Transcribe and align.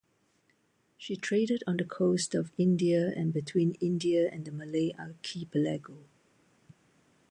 She 0.97 1.15
traded 1.15 1.63
on 1.67 1.77
the 1.77 1.85
coast 1.85 2.33
of 2.33 2.51
India 2.57 3.13
and 3.15 3.31
between 3.31 3.73
India 3.75 4.27
and 4.31 4.45
the 4.45 4.51
Malay 4.51 4.93
archipelago. 4.97 6.05